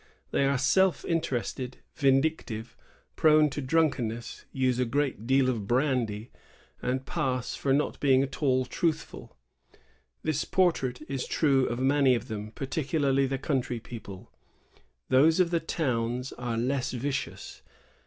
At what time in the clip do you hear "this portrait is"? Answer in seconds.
10.23-11.27